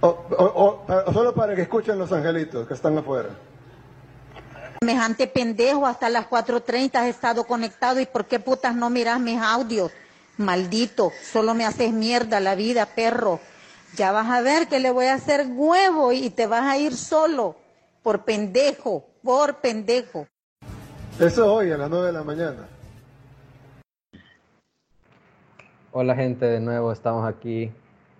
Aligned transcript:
O, 0.00 0.84
solo 1.12 1.34
para 1.34 1.54
que 1.54 1.62
escuchen 1.62 1.98
los 1.98 2.12
angelitos 2.12 2.66
que 2.66 2.74
están 2.74 2.96
afuera. 2.98 3.30
Semejante 4.80 5.26
pendejo, 5.26 5.86
hasta 5.86 6.08
las 6.10 6.28
4.30 6.28 6.96
has 6.96 7.06
estado 7.06 7.44
conectado 7.44 7.98
y 7.98 8.06
¿por 8.06 8.26
qué 8.26 8.38
putas 8.38 8.74
no 8.74 8.90
miras 8.90 9.18
mis 9.20 9.40
audios? 9.40 9.90
Maldito, 10.36 11.12
solo 11.22 11.54
me 11.54 11.64
haces 11.64 11.92
mierda 11.92 12.40
la 12.40 12.54
vida, 12.54 12.86
perro. 12.86 13.40
Ya 13.96 14.12
vas 14.12 14.28
a 14.28 14.42
ver 14.42 14.68
que 14.68 14.78
le 14.78 14.90
voy 14.90 15.06
a 15.06 15.14
hacer 15.14 15.46
huevo 15.48 16.12
y 16.12 16.28
te 16.28 16.46
vas 16.46 16.64
a 16.64 16.76
ir 16.76 16.94
solo, 16.94 17.56
por 18.02 18.24
pendejo, 18.24 19.06
por 19.22 19.56
pendejo. 19.56 20.26
Eso 21.18 21.54
hoy 21.54 21.72
a 21.72 21.78
las 21.78 21.88
9 21.88 22.06
de 22.08 22.12
la 22.12 22.22
mañana. 22.22 22.68
Hola 25.92 26.14
gente, 26.14 26.44
de 26.44 26.60
nuevo 26.60 26.92
estamos 26.92 27.26
aquí 27.26 27.72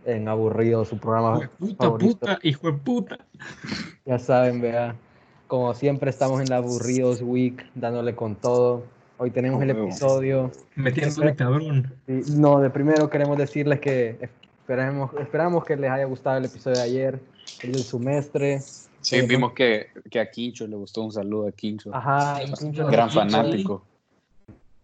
en 0.06 0.28
Aburrido, 0.28 0.84
su 0.84 0.98
programa. 0.98 1.38
Hijo 1.38 1.42
de 1.42 1.48
puta, 1.58 1.98
puta, 1.98 2.38
hijo 2.42 2.66
de 2.70 2.78
puta. 2.78 3.18
Ya 4.04 4.18
saben, 4.18 4.60
vea, 4.60 4.96
como 5.46 5.74
siempre 5.74 6.10
estamos 6.10 6.40
en 6.40 6.48
la 6.48 6.56
Aburridos 6.58 7.20
Week, 7.22 7.66
dándole 7.74 8.14
con 8.14 8.36
todo. 8.36 8.84
Hoy 9.18 9.30
tenemos 9.30 9.62
el 9.62 9.70
episodio. 9.70 10.52
Metiéndole 10.74 11.34
cabrón. 11.34 11.92
No, 12.06 12.60
de 12.60 12.70
primero 12.70 13.10
queremos 13.10 13.36
decirles 13.36 13.80
que 13.80 14.18
esperamos, 14.60 15.10
esperamos 15.18 15.64
que 15.64 15.76
les 15.76 15.90
haya 15.90 16.04
gustado 16.04 16.38
el 16.38 16.44
episodio 16.44 16.76
de 16.76 16.82
ayer, 16.82 17.20
el 17.62 17.72
del 17.72 17.82
semestre. 17.82 18.60
Sí, 19.00 19.20
vimos 19.22 19.52
que, 19.52 19.88
que, 20.10 20.20
a 20.20 20.30
Quincho 20.30 20.66
le 20.66 20.76
gustó 20.76 21.02
un 21.02 21.12
saludo 21.12 21.48
a 21.48 21.52
Quincho. 21.52 21.94
Ajá, 21.94 22.40
Quincho, 22.58 22.86
gran 22.86 23.10
fanático. 23.10 23.84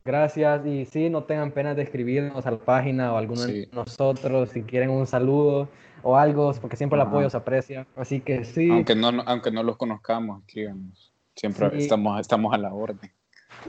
Gracias 0.05 0.67
y 0.67 0.85
sí, 0.85 1.11
no 1.11 1.25
tengan 1.25 1.53
pena 1.53 1.75
de 1.75 1.83
escribirnos 1.83 2.45
a 2.47 2.51
la 2.51 2.59
página 2.59 3.13
o 3.13 3.17
a 3.17 3.19
alguno 3.21 3.43
de 3.43 3.69
nosotros 3.73 4.51
si 4.51 4.63
quieren 4.63 4.91
un 4.91 5.07
saludo 5.07 5.69
o 6.03 6.17
algo, 6.17 6.53
porque 6.61 6.77
siempre 6.77 6.97
el 6.97 7.03
apoyo 7.03 7.31
se 7.31 7.37
aprecia. 7.37 7.87
Así 7.95 8.21
que 8.21 8.45
sí. 8.45 8.69
Aunque 8.71 8.97
no, 8.97 9.09
aunque 9.27 9.53
no 9.53 9.63
los 9.63 9.77
conozcamos, 9.77 10.41
escríbanos. 10.41 11.13
Siempre 11.37 11.71
estamos, 11.79 12.21
estamos 12.21 12.53
a 12.53 12.59
la 12.59 12.75
orden. 12.75 13.11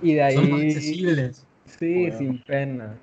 Y 0.01 0.15
de 0.15 0.23
ahí. 0.23 0.35
Somos 0.35 0.61
accesibles. 0.61 1.45
Sí, 1.65 2.11
sin 2.11 2.41
pena. 2.43 2.97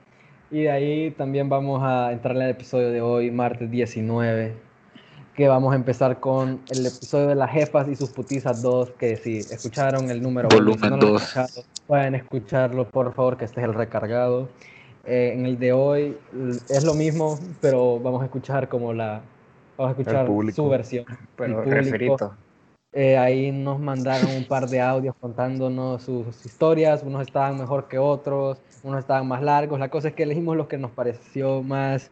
Y 0.51 0.63
de 0.63 0.71
ahí 0.71 1.11
también 1.13 1.49
vamos 1.49 1.81
a 1.83 2.13
entrar 2.13 2.35
al 2.37 2.51
episodio 2.51 2.91
de 2.91 3.01
hoy, 3.01 3.31
martes 3.31 3.71
19, 3.71 4.55
que 5.41 5.49
vamos 5.49 5.73
a 5.73 5.77
empezar 5.77 6.21
con 6.21 6.61
el 6.69 6.85
episodio 6.85 7.29
de 7.29 7.35
las 7.35 7.51
jefas 7.51 7.89
y 7.89 7.97
sus 7.97 8.11
putizas 8.11 8.61
2, 8.61 8.91
que 8.91 9.17
si 9.17 9.39
escucharon 9.39 10.11
el 10.11 10.21
número 10.21 10.51
Volumen 10.51 11.01
2 11.01 11.67
pueden 11.87 12.15
escucharlo, 12.15 12.87
por 12.87 13.15
favor, 13.15 13.39
que 13.39 13.47
este 13.47 13.63
es 13.63 13.67
el 13.67 13.73
recargado. 13.73 14.51
Eh, 15.07 15.33
en 15.33 15.47
el 15.47 15.59
de 15.59 15.73
hoy 15.73 16.19
es 16.69 16.85
lo 16.85 16.93
mismo, 16.93 17.39
pero 17.63 17.99
vamos 18.01 18.21
a 18.21 18.27
escuchar 18.27 18.69
como 18.69 18.93
la... 18.93 19.23
Vamos 19.79 19.97
a 19.97 19.99
escuchar 19.99 20.27
su 20.53 20.69
versión. 20.69 21.07
Pero 21.37 21.63
referido. 21.63 22.35
Eh, 22.93 23.17
ahí 23.17 23.51
nos 23.51 23.81
mandaron 23.81 24.31
un 24.37 24.45
par 24.45 24.69
de 24.69 24.83
audios 24.83 25.15
contándonos 25.19 26.03
sus 26.03 26.45
historias, 26.45 27.03
unos 27.03 27.23
estaban 27.23 27.57
mejor 27.57 27.89
que 27.89 27.97
otros, 27.97 28.61
unos 28.83 28.99
estaban 28.99 29.27
más 29.27 29.41
largos. 29.43 29.81
La 29.81 29.89
cosa 29.89 30.09
es 30.09 30.15
que 30.15 30.25
elegimos 30.25 30.55
los 30.59 30.67
que 30.67 30.77
nos 30.77 30.91
pareció 30.91 31.63
más 31.63 32.11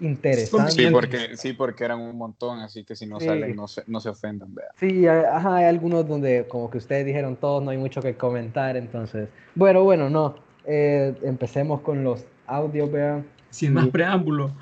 interesante. 0.00 0.72
Sí, 0.72 0.86
porque, 0.90 1.36
sí, 1.36 1.52
porque 1.52 1.84
eran 1.84 2.00
un 2.00 2.16
montón, 2.16 2.60
así 2.60 2.84
que 2.84 2.96
si 2.96 3.06
no 3.06 3.20
salen, 3.20 3.54
no 3.56 3.68
se, 3.68 3.82
no 3.86 4.00
se 4.00 4.08
ofendan. 4.08 4.54
Vea. 4.54 4.66
Sí, 4.78 5.06
ajá, 5.06 5.56
hay 5.56 5.64
algunos 5.64 6.06
donde 6.06 6.46
como 6.48 6.70
que 6.70 6.78
ustedes 6.78 7.06
dijeron 7.06 7.36
todos, 7.36 7.62
no 7.62 7.70
hay 7.70 7.78
mucho 7.78 8.00
que 8.00 8.16
comentar, 8.16 8.76
entonces. 8.76 9.28
Bueno, 9.54 9.84
bueno, 9.84 10.10
no. 10.10 10.36
Eh, 10.66 11.14
empecemos 11.22 11.80
con 11.80 12.04
los 12.04 12.24
audios, 12.46 12.90
vean. 12.90 13.26
Sin 13.50 13.74
más 13.74 13.88
preámbulo. 13.88 14.52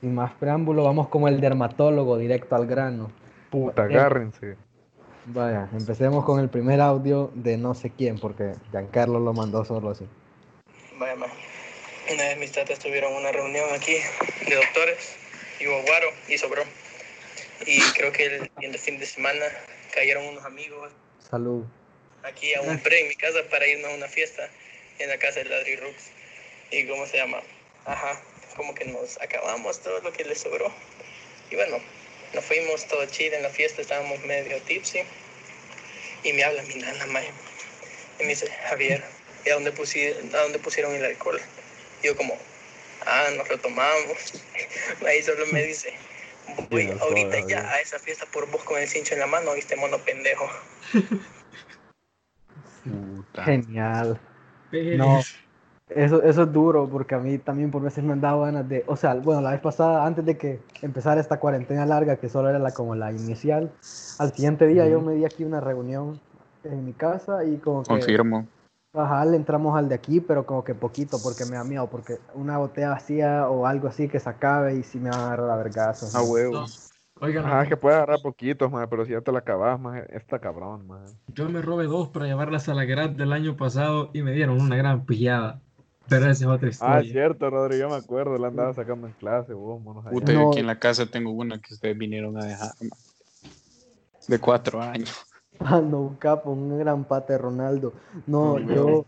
Sin 0.00 0.14
más 0.14 0.32
preámbulo, 0.32 0.84
vamos 0.84 1.08
como 1.08 1.28
el 1.28 1.40
dermatólogo, 1.40 2.16
directo 2.16 2.56
al 2.56 2.66
grano. 2.66 3.10
Puta, 3.50 3.82
agárrense. 3.82 4.56
Vaya, 5.26 5.68
empecemos 5.72 6.24
con 6.24 6.40
el 6.40 6.48
primer 6.48 6.80
audio 6.80 7.30
de 7.34 7.56
no 7.56 7.74
sé 7.74 7.90
quién, 7.90 8.18
porque 8.18 8.52
Giancarlo 8.70 9.20
lo 9.20 9.32
mandó 9.32 9.64
solo 9.64 9.90
así. 9.90 10.06
Vaya, 10.98 11.16
man. 11.16 11.28
Una 12.10 12.24
vez 12.24 12.38
mis 12.38 12.50
tatas 12.50 12.80
tuvieron 12.80 13.12
una 13.12 13.30
reunión 13.30 13.72
aquí 13.72 13.94
de 14.44 14.56
doctores 14.56 15.14
y 15.60 15.68
hubo 15.68 15.80
guaro 15.82 16.12
y 16.26 16.36
sobró. 16.38 16.64
Y 17.64 17.80
creo 17.92 18.10
que 18.10 18.48
el, 18.60 18.78
fin 18.80 18.98
de 18.98 19.06
semana 19.06 19.46
cayeron 19.94 20.26
unos 20.26 20.44
amigos. 20.44 20.90
Salud. 21.30 21.64
Aquí 22.24 22.52
a 22.54 22.62
un 22.62 22.80
pre 22.80 23.02
en 23.02 23.08
mi 23.10 23.14
casa 23.14 23.38
para 23.48 23.64
irnos 23.64 23.92
a 23.92 23.94
una 23.94 24.08
fiesta 24.08 24.50
en 24.98 25.08
la 25.08 25.18
casa 25.18 25.38
de 25.38 25.50
Ladri 25.50 25.76
Rooks. 25.76 26.10
¿Y 26.72 26.84
cómo 26.88 27.06
se 27.06 27.18
llama? 27.18 27.42
Ajá, 27.84 28.20
como 28.56 28.74
que 28.74 28.86
nos 28.86 29.20
acabamos 29.20 29.80
todo 29.80 30.00
lo 30.00 30.12
que 30.12 30.24
les 30.24 30.40
sobró. 30.40 30.72
Y 31.48 31.54
bueno, 31.54 31.78
nos 32.34 32.44
fuimos 32.44 32.88
todo 32.88 33.06
chido 33.06 33.36
en 33.36 33.44
la 33.44 33.50
fiesta, 33.50 33.82
estábamos 33.82 34.18
medio 34.24 34.60
tipsy. 34.62 35.02
Y 36.24 36.32
me 36.32 36.42
habla 36.42 36.64
mi 36.64 36.74
nana, 36.74 37.06
mae. 37.06 37.30
Y 38.18 38.24
me 38.24 38.30
dice, 38.30 38.50
Javier, 38.68 39.04
¿y 39.44 39.50
a 39.50 39.54
dónde, 39.54 39.70
pusieron, 39.70 40.34
a 40.34 40.38
dónde 40.38 40.58
pusieron 40.58 40.92
el 40.92 41.04
alcohol? 41.04 41.40
Yo 42.02 42.16
como, 42.16 42.34
ah, 43.06 43.28
nos 43.36 43.48
retomamos. 43.48 44.42
Ahí 45.06 45.22
solo 45.22 45.44
me 45.52 45.62
dice, 45.62 45.92
voy 46.70 46.90
ahorita 47.00 47.46
ya 47.46 47.70
a 47.70 47.80
esa 47.80 47.98
fiesta 47.98 48.26
por 48.32 48.50
vos 48.50 48.62
con 48.64 48.78
el 48.78 48.88
cincho 48.88 49.14
en 49.14 49.20
la 49.20 49.26
mano, 49.26 49.54
viste 49.54 49.76
mono 49.76 49.98
pendejo. 49.98 50.48
Genial. 53.44 54.18
No, 54.72 55.20
eso, 55.90 56.22
eso 56.22 56.42
es 56.44 56.52
duro 56.52 56.88
porque 56.90 57.16
a 57.16 57.18
mí 57.18 57.38
también 57.38 57.70
por 57.70 57.82
veces 57.82 58.04
me 58.04 58.12
han 58.12 58.20
dado 58.20 58.42
ganas 58.42 58.68
de, 58.68 58.84
o 58.86 58.96
sea, 58.96 59.14
bueno, 59.14 59.40
la 59.40 59.50
vez 59.50 59.60
pasada, 59.60 60.06
antes 60.06 60.24
de 60.24 60.38
que 60.38 60.60
empezara 60.82 61.20
esta 61.20 61.38
cuarentena 61.40 61.84
larga, 61.84 62.16
que 62.16 62.28
solo 62.28 62.48
era 62.48 62.58
la 62.58 62.72
como 62.72 62.94
la 62.94 63.10
inicial, 63.10 63.72
al 64.18 64.32
siguiente 64.32 64.66
día 64.66 64.88
yo 64.88 65.00
me 65.00 65.14
di 65.14 65.24
aquí 65.24 65.42
una 65.42 65.60
reunión 65.60 66.20
en 66.62 66.86
mi 66.86 66.92
casa 66.92 67.44
y 67.44 67.56
como 67.56 67.82
que... 67.82 67.88
Confirmo. 67.88 68.46
Ajá, 68.92 69.24
le 69.24 69.36
entramos 69.36 69.78
al 69.78 69.88
de 69.88 69.94
aquí, 69.94 70.20
pero 70.20 70.44
como 70.44 70.64
que 70.64 70.74
poquito, 70.74 71.18
porque 71.22 71.44
me 71.44 71.56
da 71.56 71.62
miedo, 71.62 71.88
porque 71.88 72.18
una 72.34 72.58
botella 72.58 72.90
vacía 72.90 73.48
o 73.48 73.64
algo 73.64 73.86
así 73.86 74.08
que 74.08 74.18
se 74.18 74.28
acabe 74.28 74.74
y 74.74 74.82
si 74.82 74.98
me 74.98 75.10
van 75.10 75.20
a 75.20 75.26
agarrar 75.26 75.50
a 75.50 75.56
vergazo. 75.56 76.18
A 76.18 76.22
huevo. 76.22 76.66
Oigan, 77.20 77.44
Ajá, 77.44 77.66
que 77.66 77.76
puede 77.76 77.96
agarrar 77.96 78.20
poquitos, 78.22 78.70
man, 78.70 78.88
pero 78.90 79.04
si 79.04 79.12
ya 79.12 79.20
te 79.20 79.30
la 79.30 79.40
acabas, 79.40 79.78
man, 79.78 80.02
está 80.08 80.38
cabrón, 80.38 80.86
man. 80.86 81.04
Yo 81.28 81.48
me 81.48 81.62
robé 81.62 81.84
dos 81.84 82.08
para 82.08 82.26
llevarlas 82.26 82.68
a 82.68 82.74
la 82.74 82.84
gran 82.84 83.16
del 83.16 83.32
año 83.32 83.56
pasado 83.56 84.10
y 84.12 84.22
me 84.22 84.32
dieron 84.32 84.60
una 84.60 84.76
gran 84.76 85.04
pillada. 85.04 85.60
Pero 86.08 86.28
esa 86.28 86.44
es 86.44 86.50
otra 86.50 86.66
ah, 86.66 86.70
historia. 86.70 86.96
Ah, 86.96 87.02
cierto, 87.02 87.50
Rodrigo, 87.50 87.90
me 87.90 87.96
acuerdo, 87.96 88.36
la 88.38 88.48
andaba 88.48 88.74
sacando 88.74 89.06
en 89.06 89.12
clase, 89.12 89.52
vos, 89.52 89.80
monos 89.80 90.04
Puta, 90.06 90.32
aquí 90.32 90.58
en 90.58 90.66
la 90.66 90.78
casa 90.78 91.06
tengo 91.06 91.30
una 91.30 91.60
que 91.60 91.74
ustedes 91.74 91.96
vinieron 91.96 92.36
a 92.36 92.44
dejar, 92.44 92.72
De 94.26 94.38
cuatro 94.40 94.80
años. 94.80 95.29
Un 95.60 96.16
capo, 96.16 96.50
un 96.50 96.78
gran 96.78 97.04
pate 97.04 97.36
Ronaldo. 97.36 97.92
No, 98.26 98.58
yo, 98.58 99.04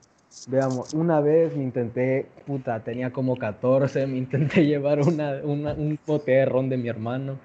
veamos, 0.48 0.92
una 0.92 1.20
vez 1.20 1.56
me 1.56 1.62
intenté, 1.62 2.26
puta, 2.46 2.80
tenía 2.80 3.10
como 3.10 3.36
14, 3.36 4.06
me 4.06 4.18
intenté 4.18 4.66
llevar 4.66 5.00
una, 5.00 5.40
un 5.42 5.98
bote 6.06 6.32
de 6.32 6.44
ron 6.44 6.68
de 6.68 6.76
mi 6.76 6.88
hermano. 6.88 7.38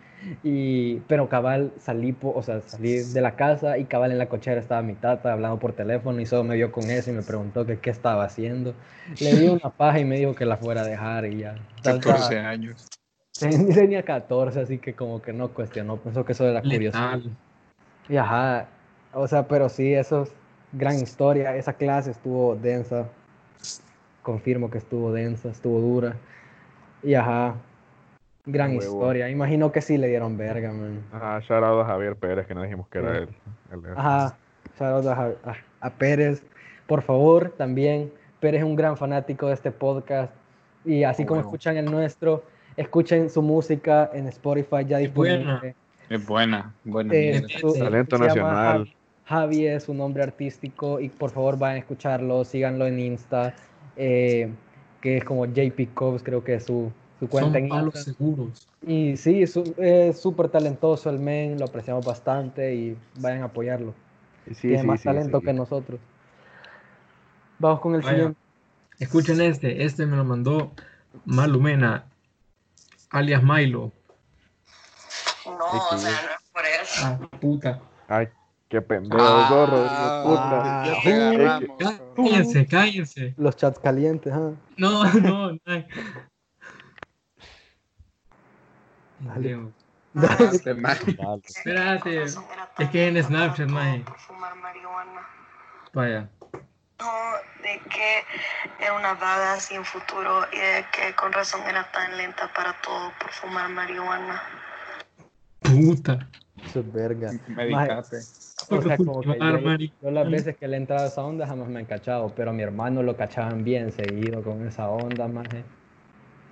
Y, 0.44 0.96
pero 1.08 1.30
cabal 1.30 1.72
salí, 1.78 2.16
o 2.22 2.42
sea, 2.42 2.62
salí 2.62 2.98
de 3.00 3.22
la 3.22 3.36
casa 3.36 3.78
y 3.78 3.86
cabal 3.86 4.12
en 4.12 4.18
la 4.18 4.28
cochera 4.28 4.60
estaba 4.60 4.82
mi 4.82 4.96
tata 4.96 5.32
hablando 5.32 5.60
por 5.60 5.74
teléfono 5.74 6.20
y 6.20 6.26
solo 6.26 6.44
me 6.44 6.56
vio 6.56 6.72
con 6.72 6.90
eso 6.90 7.12
y 7.12 7.14
me 7.14 7.22
preguntó 7.22 7.66
que 7.66 7.80
qué 7.80 7.92
estaba 7.92 8.26
haciendo. 8.26 8.74
Le 9.20 9.36
di 9.36 9.48
una 9.48 9.70
paja 9.78 10.00
y 10.00 10.06
me 10.06 10.18
dijo 10.18 10.34
que 10.34 10.46
la 10.46 10.58
fuera 10.58 10.82
a 10.82 10.86
dejar 10.86 11.26
y 11.28 11.38
ya. 11.38 11.56
14 11.84 12.40
años. 12.40 12.88
Tenía 13.40 14.04
14, 14.04 14.60
así 14.60 14.80
que 14.80 14.96
como 14.96 15.22
que 15.22 15.32
no 15.32 15.50
cuestionó, 15.50 15.98
pensó 15.98 16.26
que 16.26 16.32
eso 16.32 16.48
era 16.48 16.62
curiosidad. 16.62 17.20
Y 18.10 18.18
ajá, 18.18 18.68
o 19.18 19.28
sea, 19.28 19.48
pero 19.48 19.68
sí, 19.68 19.94
eso 19.94 20.24
es 20.24 20.32
gran 20.72 20.96
historia. 20.96 21.56
Esa 21.56 21.74
clase 21.74 22.12
estuvo 22.12 22.56
densa. 22.56 23.10
Confirmo 24.22 24.70
que 24.70 24.78
estuvo 24.78 25.12
densa, 25.12 25.50
estuvo 25.50 25.80
dura. 25.80 26.16
Y 27.02 27.16
ajá, 27.16 27.56
gran 28.46 28.76
historia. 28.76 29.30
Imagino 29.30 29.72
que 29.72 29.82
sí 29.82 29.98
le 29.98 30.08
dieron 30.08 30.38
verga, 30.38 30.72
man. 30.72 31.02
Ajá, 31.12 31.40
shout 31.40 31.64
out 31.64 31.82
a 31.82 31.86
Javier 31.86 32.16
Pérez, 32.16 32.46
que 32.46 32.54
no 32.54 32.62
dijimos 32.62 32.88
que 32.90 33.00
era 33.00 33.18
él. 33.18 33.30
Ajá, 33.96 34.38
shout 34.78 35.06
out 35.06 35.28
a, 35.82 35.90
Pérez. 35.92 36.44
Por 36.86 37.02
favor, 37.02 37.50
también, 37.58 38.12
Pérez 38.40 38.60
es 38.60 38.66
un 38.66 38.76
gran 38.76 38.98
fanático 38.98 39.48
de 39.48 39.54
este 39.54 39.72
podcast. 39.72 40.32
Y 40.86 41.04
así 41.04 41.26
como 41.26 41.42
escuchan 41.42 41.76
el 41.78 41.86
nuestro, 41.86 42.44
escuchen 42.76 43.30
su 43.30 43.42
música 43.42 44.12
en 44.14 44.28
Spotify 44.28 44.86
ya 44.86 45.00
disponible. 45.00 45.76
Es 46.10 46.26
buena, 46.26 46.74
buena. 46.86 47.14
Eh, 47.14 47.46
Talento 47.78 48.18
nacional. 48.18 48.94
Javi 49.28 49.68
es 49.68 49.90
un 49.90 49.98
nombre 49.98 50.24
artístico 50.24 51.02
y 51.02 51.10
por 51.10 51.32
favor 51.32 51.60
vayan 51.60 51.76
a 51.76 51.80
escucharlo, 51.80 52.46
síganlo 52.46 52.88
en 52.88 53.00
Insta, 53.00 53.54
eh, 53.98 54.50
que 55.02 55.18
es 55.18 55.24
como 55.26 55.46
JP 55.46 55.94
Cobs, 55.94 56.24
creo 56.24 56.44
que 56.46 56.56
es 56.56 56.66
su, 56.66 56.92
su 57.20 57.28
cuenta 57.28 57.58
en 57.58 57.68
Insta. 57.68 58.00
seguros. 58.00 58.70
Y 58.86 59.18
sí, 59.18 59.44
es 59.44 60.22
súper 60.22 60.48
talentoso 60.48 61.10
el 61.10 61.20
men, 61.20 61.60
lo 61.60 61.66
apreciamos 61.66 62.06
bastante 62.06 62.74
y 62.74 62.98
vayan 63.20 63.42
a 63.42 63.46
apoyarlo. 63.46 63.94
Tiene 64.62 64.84
más 64.84 65.04
talento 65.04 65.42
que 65.42 65.52
nosotros. 65.52 66.00
Vamos 67.60 67.82
con 67.82 67.96
el 67.96 68.04
siguiente. 68.04 68.38
Escuchen 68.98 69.42
este, 69.42 69.84
este 69.84 70.06
me 70.06 70.16
lo 70.16 70.24
mandó 70.24 70.72
Malumena, 71.26 72.06
alias 73.10 73.44
Milo. 73.44 73.92
No, 75.46 75.54
o 75.56 75.98
sea, 75.98 76.12
no 76.12 76.18
es 76.18 76.52
por 76.54 76.64
eso. 76.66 77.02
Ah, 77.04 77.20
puta. 77.40 77.82
Ay, 78.08 78.30
qué 78.70 78.82
pendejo, 78.82 79.18
puta. 79.18 80.62
Ah, 80.62 80.84
agarramos, 81.06 81.78
Cá- 81.80 81.98
cabrón. 81.98 82.16
Cállense, 82.16 82.68
cállense. 82.68 83.34
Los 83.38 83.56
chats 83.56 83.80
calientes, 83.80 84.34
¿ah? 84.34 84.52
No, 84.78 85.04
no, 85.14 85.52
no. 85.52 85.58
Dale. 89.20 89.56
Man. 89.56 89.74
Dale. 90.14 90.56
Espérate. 91.44 92.24
Es 92.24 92.90
que 92.92 93.08
en 93.08 93.24
Snapchat, 93.24 93.68
marihuana. 93.68 95.28
Vaya. 95.94 96.30
No, 97.00 97.12
de 97.62 97.80
que 97.90 98.24
era 98.80 98.94
una 98.94 99.14
vaga 99.14 99.60
sin 99.60 99.86
futuro 99.86 100.46
y 100.52 100.58
de 100.58 100.86
que 100.92 101.14
con 101.16 101.32
razón 101.32 101.62
era 101.68 101.92
tan 101.92 102.18
lenta 102.18 102.52
para 102.54 102.74
todo 102.82 103.12
por 103.20 103.32
fumar 103.32 103.70
marihuana. 103.70 104.42
Puta. 105.62 106.28
Eso 106.68 106.80
es 106.82 106.92
verga. 106.92 107.38
Medicate. 107.56 108.28
O 108.68 108.82
sea, 108.82 109.02
como 109.02 109.26
que 109.28 109.44
yo, 109.44 109.60
yo 110.02 110.12
las 110.12 110.30
veces 110.30 110.58
que 110.58 110.68
le 110.68 110.76
he 110.78 110.80
entrado 110.80 111.06
a 111.06 111.08
esa 111.08 111.24
onda 111.26 111.48
jamás 111.48 111.70
me 111.70 111.80
han 111.80 111.86
cachado, 111.86 112.36
pero 112.36 112.52
a 112.52 112.54
mi 112.54 112.64
hermano 112.64 113.04
lo 113.04 113.16
cachaban 113.18 113.64
bien 113.64 113.92
seguido 113.92 114.44
con 114.44 114.66
esa 114.68 114.90
onda, 114.90 115.28
maje. 115.28 115.72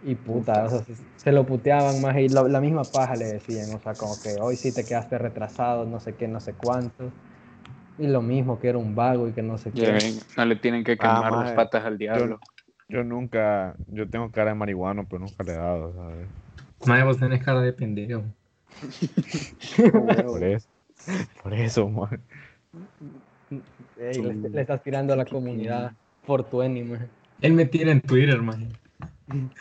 Y 0.01 0.15
puta, 0.15 0.65
o 0.65 0.69
sea, 0.69 0.83
se, 0.83 0.95
se 1.15 1.31
lo 1.31 1.45
puteaban, 1.45 2.01
maje, 2.01 2.23
y 2.23 2.29
lo- 2.29 2.47
la 2.47 2.61
misma 2.61 2.91
paja 2.91 3.15
le 3.17 3.25
decían, 3.27 3.73
o 3.73 3.79
sea, 3.79 3.97
como 3.97 4.19
que 4.19 4.39
hoy 4.39 4.57
sí 4.57 4.71
te 4.71 4.85
quedaste 4.85 5.17
retrasado, 5.17 5.85
no 5.85 5.99
sé 5.99 6.15
qué, 6.17 6.27
no 6.27 6.39
sé 6.39 6.55
cuánto. 6.57 7.13
Y 7.97 8.07
lo 8.07 8.21
mismo, 8.21 8.59
que 8.59 8.69
era 8.69 8.77
un 8.79 8.95
vago 8.95 9.27
y 9.29 9.33
que 9.33 9.43
no 9.43 9.57
sé 9.57 9.75
qué. 9.75 9.93
ven, 9.93 10.25
no 10.37 10.45
le 10.45 10.55
tienen 10.57 10.83
que 10.83 10.97
quemar 10.99 11.33
las 11.33 11.51
maje. 11.51 11.53
patas 11.53 11.85
al 11.85 11.97
diablo. 11.97 12.43
Yo 12.87 13.03
nunca, 13.03 13.75
yo 13.87 14.09
tengo 14.09 14.31
cara 14.31 14.51
de 14.51 14.55
marihuano, 14.55 15.07
pero 15.07 15.19
nunca 15.19 15.43
le 15.43 15.53
he 15.53 15.55
dado, 15.55 15.93
¿sabes? 15.93 16.31
Madre, 16.85 17.03
vos 17.03 17.17
tenés 17.19 17.43
cara 17.43 17.61
de 17.61 17.73
pendejo. 17.73 18.23
Por 20.25 20.43
eso. 20.43 20.67
Por 21.43 21.53
eso, 21.53 21.89
man. 21.89 22.21
Ey, 23.99 24.21
le, 24.21 24.49
le 24.49 24.61
estás 24.61 24.81
tirando 24.83 25.13
a 25.13 25.15
la 25.15 25.25
comunidad 25.25 25.93
Fortueni, 26.25 26.83
maje. 26.83 27.07
Él 27.41 27.53
me 27.53 27.65
tira 27.65 27.91
en 27.91 28.01
Twitter, 28.01 28.41
man. 28.41 28.77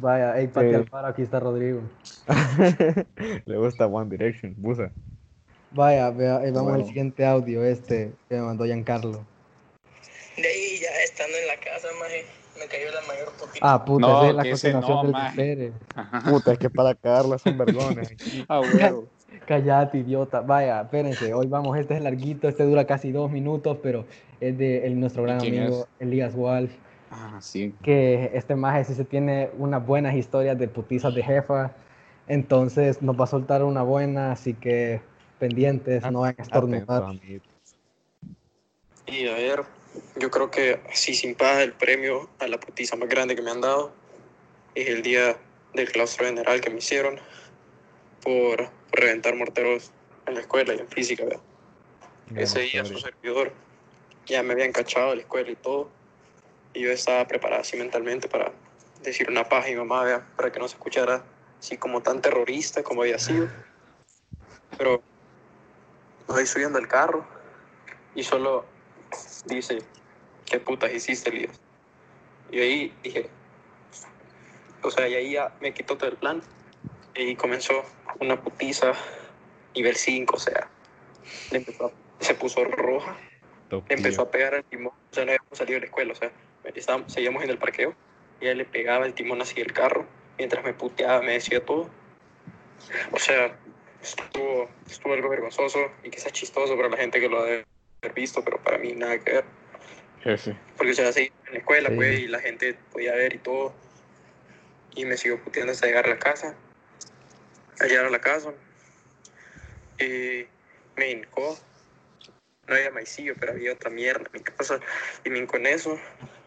Vaya, 0.00 0.38
ey, 0.38 0.46
pate 0.48 0.70
Sí. 0.70 0.74
al 0.76 0.84
paro, 0.86 1.08
aquí 1.08 1.22
está 1.22 1.40
Rodrigo. 1.40 1.82
Le 3.44 3.56
gusta 3.58 3.86
One 3.86 4.08
Direction, 4.08 4.54
busa. 4.56 4.90
Vaya, 5.72 6.10
vea, 6.10 6.44
eh, 6.44 6.52
vamos 6.52 6.74
al 6.74 6.86
siguiente 6.86 7.26
audio, 7.26 7.64
este 7.64 8.12
que 8.28 8.36
me 8.36 8.42
mandó 8.42 8.64
Giancarlo. 8.64 9.24
De 10.36 10.46
ahí 10.46 10.78
ya 10.80 10.88
estando 11.04 11.36
en 11.36 11.46
la 11.48 11.56
casa, 11.56 11.88
maje, 12.00 12.24
me 12.58 12.66
cayó 12.66 12.90
la 12.92 13.06
mayor 13.06 13.32
putita. 13.32 13.58
Ah, 13.74 13.84
puta, 13.84 14.06
No, 14.06 14.24
es 14.24 14.34
la 14.34 14.42
que 14.42 14.50
ese 14.50 14.72
continuación 14.72 15.12
no, 15.12 15.18
del. 15.20 15.34
Pérez. 15.36 15.72
Puta, 16.24 16.52
es 16.52 16.58
que 16.58 16.70
para 16.70 16.94
cagarla 16.94 17.38
son 17.38 17.58
vergones. 17.58 18.12
Ah, 18.48 18.60
huevo. 18.60 19.08
Cállate, 19.46 19.98
idiota. 19.98 20.40
Vaya, 20.40 20.82
espérense, 20.82 21.34
hoy 21.34 21.46
vamos, 21.46 21.76
este 21.76 21.96
es 21.96 22.02
larguito, 22.02 22.48
este 22.48 22.64
dura 22.64 22.86
casi 22.86 23.10
dos 23.12 23.30
minutos, 23.30 23.78
pero 23.82 24.06
es 24.40 24.56
de 24.56 24.86
el- 24.86 24.98
nuestro 24.98 25.24
gran 25.24 25.38
¿Y 25.38 25.50
quién 25.50 25.62
amigo 25.62 25.88
Elías 25.98 26.34
Walsh, 26.34 26.70
Ah, 27.10 27.38
sí. 27.40 27.74
que 27.82 28.30
este 28.34 28.54
maje 28.56 28.84
sí 28.84 28.94
se 28.94 29.04
tiene 29.04 29.50
unas 29.58 29.84
buenas 29.84 30.14
historias 30.14 30.58
de 30.58 30.68
putizas 30.68 31.14
de 31.14 31.22
jefa, 31.22 31.72
entonces 32.26 33.02
nos 33.02 33.18
va 33.18 33.24
a 33.24 33.28
soltar 33.28 33.62
una 33.62 33.82
buena, 33.82 34.32
así 34.32 34.54
que 34.54 35.00
pendientes, 35.38 36.02
no 36.10 36.20
vayan 36.20 36.36
a 36.38 36.42
estornudar. 36.42 37.04
Y 39.06 39.28
a 39.28 39.34
ver, 39.34 39.62
yo 40.16 40.30
creo 40.30 40.50
que 40.50 40.80
así 40.90 41.14
sin 41.14 41.34
paja 41.34 41.62
el 41.62 41.72
premio 41.72 42.28
a 42.38 42.46
la 42.46 42.58
putiza 42.58 42.96
más 42.96 43.08
grande 43.08 43.36
que 43.36 43.42
me 43.42 43.50
han 43.50 43.60
dado 43.60 43.92
es 44.74 44.88
el 44.88 45.02
día 45.02 45.36
del 45.72 45.90
claustro 45.90 46.26
general 46.26 46.60
que 46.60 46.70
me 46.70 46.78
hicieron 46.78 47.18
por, 48.22 48.70
por 48.90 49.00
reventar 49.00 49.34
morteros 49.36 49.92
en 50.26 50.34
la 50.34 50.40
escuela 50.40 50.74
y 50.74 50.78
en 50.78 50.88
física. 50.88 51.24
¿verdad? 51.24 51.40
Ese 52.36 52.60
día 52.60 52.84
su 52.84 52.98
servidor 52.98 53.52
ya 54.26 54.42
me 54.42 54.52
habían 54.52 54.72
cachado 54.72 55.10
de 55.10 55.16
la 55.16 55.22
escuela 55.22 55.50
y 55.50 55.56
todo. 55.56 55.90
Y 56.72 56.82
yo 56.82 56.90
estaba 56.90 57.26
preparado 57.28 57.60
así 57.60 57.76
mentalmente 57.76 58.28
para 58.28 58.52
decir 59.02 59.28
una 59.28 59.48
paja 59.48 59.66
a 59.66 59.70
mi 59.70 59.76
mamá, 59.76 60.04
¿verdad? 60.04 60.26
para 60.36 60.50
que 60.50 60.58
no 60.58 60.66
se 60.66 60.74
escuchara 60.74 61.24
así 61.60 61.76
como 61.76 62.02
tan 62.02 62.20
terrorista 62.20 62.82
como 62.82 63.02
había 63.02 63.18
sido. 63.18 63.48
Pero 64.78 65.02
voy 66.26 66.46
subiendo 66.46 66.78
al 66.78 66.88
carro 66.88 67.24
y 68.14 68.24
solo 68.24 68.64
dice, 69.46 69.78
¿qué 70.46 70.60
putas 70.60 70.92
hiciste, 70.92 71.30
Elías? 71.30 71.60
Y 72.50 72.60
ahí 72.60 72.94
dije, 73.02 73.28
o 74.82 74.90
sea, 74.90 75.08
y 75.08 75.14
ahí 75.14 75.32
ya 75.32 75.54
me 75.60 75.72
quitó 75.72 75.96
todo 75.96 76.10
el 76.10 76.16
plan. 76.16 76.42
Y 77.14 77.36
comenzó 77.36 77.84
una 78.20 78.40
putiza 78.40 78.92
nivel 79.74 79.96
5, 79.96 80.36
o 80.36 80.38
sea, 80.38 80.68
empezó 81.50 81.92
se 82.20 82.34
puso 82.34 82.64
roja, 82.64 83.16
empezó 83.88 84.22
a 84.22 84.30
pegar 84.30 84.54
al 84.54 84.64
timón, 84.64 84.92
o 85.10 85.14
sea, 85.14 85.24
no 85.24 85.32
habíamos 85.32 85.58
salido 85.58 85.74
de 85.74 85.80
la 85.80 85.86
escuela, 85.86 86.12
o 86.12 86.16
sea, 86.16 86.32
estábamos, 86.74 87.12
seguíamos 87.12 87.42
en 87.44 87.50
el 87.50 87.58
parqueo, 87.58 87.94
y 88.40 88.46
ella 88.46 88.54
le 88.54 88.64
pegaba 88.64 89.06
el 89.06 89.14
timón 89.14 89.42
así 89.42 89.56
del 89.56 89.72
carro, 89.72 90.06
mientras 90.38 90.64
me 90.64 90.72
puteaba, 90.72 91.20
me 91.20 91.32
decía 91.32 91.64
todo. 91.64 91.90
O 93.12 93.18
sea, 93.18 93.56
estuvo, 94.02 94.68
estuvo 94.88 95.12
algo 95.12 95.28
vergonzoso 95.28 95.78
y 96.02 96.10
quizás 96.10 96.32
chistoso 96.32 96.76
para 96.76 96.88
la 96.88 96.96
gente 96.96 97.20
que 97.20 97.28
lo 97.28 97.40
ha 97.40 97.44
de 97.44 97.64
visto, 98.12 98.44
pero 98.44 98.58
para 98.62 98.78
mí 98.78 98.92
nada 98.92 99.18
que 99.18 99.32
ver. 99.32 99.44
Jefe. 100.22 100.56
Porque 100.76 100.92
o 100.92 100.94
sea, 100.94 101.12
seguí 101.12 101.32
en 101.46 101.52
la 101.52 101.58
escuela, 101.58 101.88
Sí. 101.90 101.94
pues, 101.94 102.20
y 102.20 102.28
la 102.28 102.40
gente 102.40 102.74
podía 102.92 103.14
ver 103.14 103.34
y 103.34 103.38
todo. 103.38 103.74
Y 104.94 105.04
me 105.04 105.16
siguió 105.16 105.42
puteando 105.42 105.72
hasta 105.72 105.86
llegar 105.86 106.06
a 106.06 106.10
la 106.10 106.18
casa. 106.18 106.54
Al 107.80 107.88
llegar 107.88 108.06
a 108.06 108.10
la 108.10 108.20
casa, 108.20 108.52
y 109.98 110.46
me 110.96 111.10
hincó. 111.10 111.58
No 112.66 112.74
había 112.74 112.90
maicillo, 112.90 113.34
pero 113.38 113.52
había 113.52 113.72
otra 113.72 113.90
mierda 113.90 114.24
en 114.24 114.32
mi 114.32 114.40
casa. 114.40 114.80
Y 115.24 115.30
me 115.30 115.38
hincó 115.38 115.58
en 115.58 115.66
eso, 115.66 115.98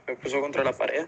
me 0.08 0.16
puso 0.16 0.42
contra 0.42 0.64
la 0.64 0.74
pared 0.74 1.06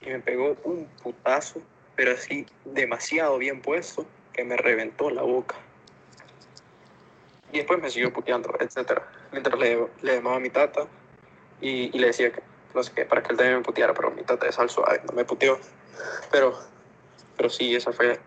y 0.00 0.06
me 0.06 0.20
pegó 0.20 0.56
un 0.64 0.86
putazo, 1.02 1.62
pero 1.94 2.12
así 2.12 2.46
demasiado 2.64 3.36
bien 3.36 3.60
puesto, 3.60 4.06
que 4.32 4.44
me 4.44 4.56
reventó 4.56 5.10
la 5.10 5.22
boca. 5.22 5.56
Y 7.52 7.58
después 7.58 7.80
me 7.80 7.90
siguió 7.90 8.12
puteando, 8.12 8.52
etcétera. 8.60 9.06
Mientras 9.32 9.58
le, 9.58 9.88
le 10.02 10.16
llamaba 10.16 10.36
a 10.36 10.40
mi 10.40 10.50
tata 10.50 10.86
y, 11.60 11.94
y 11.96 11.98
le 11.98 12.08
decía 12.08 12.30
que 12.32 12.42
no 12.74 12.82
sé 12.82 12.92
qué, 12.94 13.04
para 13.04 13.22
que 13.22 13.32
él 13.32 13.36
también 13.36 13.58
me 13.58 13.64
puteara, 13.64 13.94
pero 13.94 14.10
mi 14.10 14.22
tata 14.22 14.46
es 14.46 14.58
al 14.58 14.70
suave, 14.70 15.00
no 15.06 15.12
me 15.14 15.24
puteó. 15.24 15.58
Pero, 16.30 16.54
pero 17.36 17.50
sí, 17.50 17.74
esa 17.74 17.92
fue. 17.92 18.20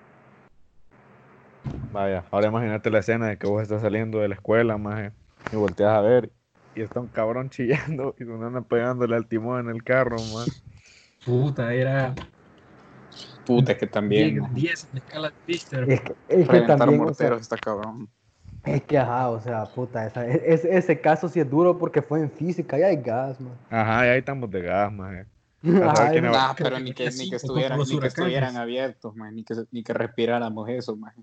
Vaya, 1.91 2.25
ahora 2.31 2.47
imagínate 2.47 2.89
la 2.89 2.99
escena 2.99 3.27
de 3.27 3.37
que 3.37 3.47
vos 3.47 3.61
estás 3.61 3.81
saliendo 3.81 4.19
de 4.19 4.27
la 4.27 4.35
escuela, 4.35 4.77
maje, 4.77 5.11
y 5.51 5.55
volteas 5.55 5.91
a 5.91 6.01
ver, 6.01 6.29
y 6.75 6.81
está 6.81 6.99
un 6.99 7.07
cabrón 7.07 7.49
chillando 7.49 8.15
y 8.19 8.23
una 8.23 8.61
pegándole 8.61 9.15
al 9.15 9.27
timón 9.27 9.69
en 9.69 9.75
el 9.75 9.83
carro, 9.83 10.17
man. 10.33 10.47
Puta, 11.25 11.73
era 11.73 12.13
Puta, 13.45 13.77
que 13.77 13.87
también. 13.87 14.35
10, 14.35 14.53
10 14.53 14.83
en 14.83 14.89
la 14.93 14.99
escala 14.99 15.29
de 15.29 15.35
Richter. 15.47 15.91
Es 15.91 16.01
que, 16.01 16.11
es 16.11 16.47
que 16.47 16.51
Reventar 16.51 16.77
también, 16.77 17.01
o 17.01 17.13
sea, 17.13 17.27
morteros 17.27 17.41
está 17.41 17.57
cabrón. 17.57 18.09
Es 18.65 18.83
que 18.83 18.97
ajá, 18.97 19.29
o 19.29 19.39
sea, 19.41 19.65
puta, 19.65 20.05
esa- 20.07 20.27
e- 20.27 20.41
ese, 20.53 20.75
ese 20.75 20.99
caso 21.01 21.27
sí 21.29 21.39
es 21.39 21.49
duro 21.49 21.77
porque 21.77 22.01
fue 22.01 22.19
en 22.21 22.31
física 22.31 22.79
y 22.79 22.83
hay 22.83 22.95
gas, 22.97 23.39
man. 23.41 23.53
Ajá, 23.69 24.05
y 24.05 24.09
ahí 24.09 24.19
estamos 24.19 24.49
de 24.51 24.61
gas. 24.61 24.91
A 25.63 25.95
saber 25.95 26.17
es- 26.17 26.23
va- 26.31 26.47
Nah, 26.47 26.53
pero 26.57 26.79
ni 26.79 26.93
que, 26.93 27.05
ni 27.05 27.11
Sí, 27.11 27.29
que, 27.29 27.35
estuvieran, 27.37 27.79
ni 27.79 27.99
que 27.99 28.07
estuvieran 28.07 28.57
abiertos, 28.57 29.15
man, 29.15 29.35
ni 29.35 29.43
que, 29.43 29.55
ni 29.71 29.83
que 29.83 29.93
respiráramos 29.93 30.67
eso, 30.69 30.95
man. 30.95 31.13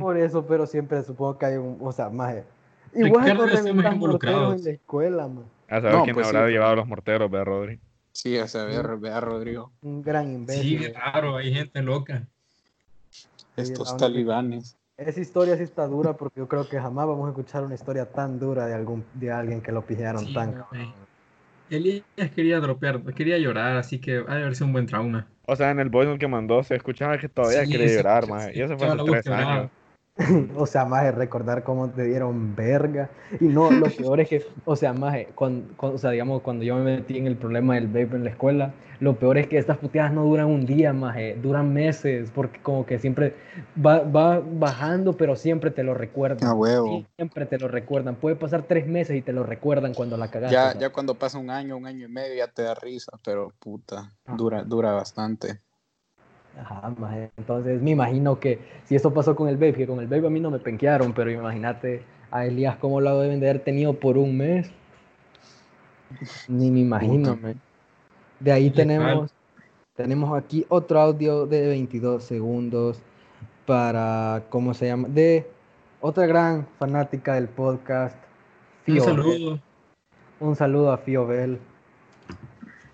Por 0.00 0.16
eso, 0.16 0.46
pero 0.46 0.66
siempre 0.66 1.02
supongo 1.02 1.38
que 1.38 1.46
hay 1.46 1.56
un, 1.56 1.78
o 1.80 1.92
sea, 1.92 2.08
maje. 2.10 2.44
Igual 2.94 3.36
no 3.36 3.44
involucrados. 3.46 3.96
morteros 3.98 4.54
en 4.56 4.64
la 4.64 4.70
escuela, 4.70 5.28
man. 5.28 5.44
A 5.68 5.76
saber 5.80 5.92
No, 5.92 6.02
quién 6.04 6.14
pues 6.14 6.26
sí, 6.28 6.36
habrá 6.36 6.48
llevado 6.50 6.76
los 6.76 6.86
morteros, 6.88 7.30
¿verdad, 7.30 7.46
Rodri? 7.46 7.80
Sí, 8.12 8.36
o 8.38 8.46
sea, 8.46 8.64
ve, 8.64 8.82
ve 8.98 9.10
a 9.10 9.20
Rodrigo. 9.20 9.72
Un 9.82 10.02
gran 10.02 10.26
Sí, 10.26 10.34
imbécil. 10.34 10.92
claro, 10.92 11.36
hay 11.36 11.54
gente 11.54 11.80
loca. 11.82 12.26
Estos 13.56 13.96
talibanes. 13.96 14.76
Esa 15.06 15.20
historia 15.20 15.56
sí 15.56 15.62
está 15.62 15.86
dura 15.86 16.16
porque 16.16 16.40
yo 16.40 16.48
creo 16.48 16.68
que 16.68 16.78
jamás 16.78 17.06
vamos 17.06 17.26
a 17.26 17.30
escuchar 17.30 17.64
una 17.64 17.74
historia 17.74 18.10
tan 18.10 18.38
dura 18.38 18.66
de 18.66 18.74
algún 18.74 19.04
de 19.14 19.30
alguien 19.30 19.60
que 19.62 19.72
lo 19.72 19.84
pillaron 19.84 20.24
Sí, 20.24 20.32
tan. 20.34 20.64
Elías 21.68 22.04
quería 22.34 22.60
dropear, 22.60 23.02
quería 23.14 23.38
llorar, 23.38 23.76
así 23.76 24.00
que 24.00 24.16
ha 24.16 24.34
de 24.34 24.42
haber 24.42 24.54
sido 24.54 24.66
un 24.66 24.72
buen 24.72 24.86
trauma. 24.86 25.26
O 25.46 25.56
sea, 25.56 25.70
en 25.70 25.80
el 25.80 25.88
voice 25.88 26.08
note 26.08 26.18
que 26.18 26.28
mandó 26.28 26.62
se 26.62 26.76
escuchaba 26.76 27.18
que 27.18 27.28
todavía 27.28 27.64
Sí, 27.64 27.72
quería 27.72 27.96
llorar, 27.96 28.24
se 28.40 28.58
Y 28.58 28.62
eso 28.62 28.76
fue 28.76 28.86
hace 28.86 29.04
tres 29.04 29.26
años. 29.28 29.70
O 30.56 30.66
sea, 30.66 30.84
maje, 30.84 31.10
recordar 31.12 31.64
cómo 31.64 31.88
te 31.90 32.04
dieron 32.04 32.54
verga. 32.54 33.10
Y 33.40 33.46
no, 33.46 33.70
lo 33.70 33.86
peor 33.96 34.20
es 34.20 34.28
que, 34.28 34.44
o 34.64 34.76
sea, 34.76 34.92
maje, 34.92 35.28
cuando, 35.34 35.72
o 35.78 35.98
sea, 35.98 36.10
digamos, 36.10 36.42
cuando 36.42 36.64
yo 36.64 36.76
me 36.76 36.96
metí 36.96 37.18
en 37.18 37.26
el 37.26 37.36
problema 37.36 37.74
del 37.74 37.86
vape 37.86 38.16
en 38.16 38.24
la 38.24 38.30
escuela, 38.30 38.74
lo 39.00 39.18
peor 39.18 39.36
es 39.38 39.48
que 39.48 39.58
estas 39.58 39.78
puteadas 39.78 40.12
no 40.12 40.24
duran 40.24 40.46
un 40.46 40.64
día, 40.64 40.92
maje, 40.92 41.36
duran 41.42 41.72
meses, 41.72 42.30
porque 42.32 42.60
como 42.60 42.86
que 42.86 43.00
siempre 43.00 43.34
va, 43.84 44.00
va 44.00 44.40
bajando, 44.40 45.16
pero 45.16 45.34
siempre 45.34 45.72
te 45.72 45.82
lo 45.82 45.92
recuerdan. 45.94 46.48
A 46.48 46.54
huevo. 46.54 47.04
Siempre 47.16 47.46
te 47.46 47.58
lo 47.58 47.66
recuerdan. 47.66 48.14
Puede 48.14 48.36
pasar 48.36 48.62
tres 48.62 48.86
meses 48.86 49.16
y 49.16 49.22
te 49.22 49.32
lo 49.32 49.42
recuerdan 49.42 49.92
cuando 49.94 50.16
la 50.16 50.28
cagaste. 50.28 50.54
Ya, 50.54 50.78
ya 50.78 50.90
cuando 50.90 51.14
pasa 51.16 51.38
un 51.38 51.50
año, 51.50 51.76
un 51.76 51.86
año 51.86 52.06
y 52.06 52.10
medio, 52.12 52.36
ya 52.36 52.46
te 52.46 52.62
da 52.62 52.74
risa, 52.74 53.12
pero 53.24 53.52
puta, 53.58 54.12
Ah. 54.24 54.34
dura, 54.36 54.62
dura 54.62 54.92
bastante. 54.92 55.58
Ajá, 56.60 56.92
maje. 56.98 57.30
Entonces 57.36 57.80
me 57.80 57.90
imagino 57.90 58.38
que 58.38 58.58
si 58.84 58.94
eso 58.94 59.12
pasó 59.12 59.34
con 59.34 59.48
el 59.48 59.56
babe, 59.56 59.74
que 59.74 59.86
con 59.86 60.00
el 60.00 60.06
babe 60.06 60.26
a 60.26 60.30
mí 60.30 60.40
no 60.40 60.50
me 60.50 60.58
penquearon, 60.58 61.12
pero 61.12 61.30
imagínate 61.30 62.02
a 62.30 62.46
Elías 62.46 62.76
cómo 62.76 63.00
lo 63.00 63.20
deben 63.20 63.40
de 63.40 63.50
haber 63.50 63.62
tenido 63.62 63.94
por 63.94 64.18
un 64.18 64.36
mes. 64.36 64.70
Ni 66.48 66.70
me 66.70 66.80
imagino. 66.80 67.38
De 68.40 68.52
ahí 68.52 68.70
tenemos, 68.70 69.30
tenemos 69.94 70.36
aquí 70.36 70.66
otro 70.68 71.00
audio 71.00 71.46
de 71.46 71.68
22 71.68 72.22
segundos 72.22 73.00
para, 73.66 74.44
¿cómo 74.50 74.74
se 74.74 74.86
llama? 74.86 75.08
De 75.08 75.46
otra 76.00 76.26
gran 76.26 76.66
fanática 76.78 77.34
del 77.34 77.48
podcast. 77.48 78.16
Un 78.86 78.94
Fio 78.94 79.04
Bell. 79.04 79.14
saludo. 79.14 79.60
Un 80.40 80.56
saludo 80.56 80.92
a 80.92 80.98
Fio 80.98 81.26
Bell, 81.26 81.60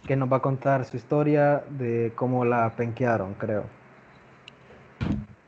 que 0.08 0.16
nos 0.16 0.32
va 0.32 0.38
a 0.38 0.40
contar 0.40 0.86
su 0.86 0.96
historia 0.96 1.62
de 1.68 2.12
cómo 2.16 2.46
la 2.46 2.74
penquearon, 2.74 3.34
creo. 3.34 3.64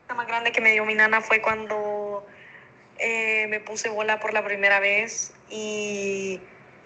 La 0.07 0.14
más 0.14 0.26
grande 0.26 0.52
que 0.52 0.61
me 0.61 0.73
dio 0.73 0.85
mi 0.85 0.95
nana 0.95 1.23
fue 1.23 1.40
cuando 1.40 2.26
eh, 2.99 3.47
me 3.49 3.59
puse 3.61 3.88
bola 3.88 4.21
por 4.21 4.35
la 4.35 4.45
primera 4.45 4.79
vez 4.79 5.33
y 5.49 6.43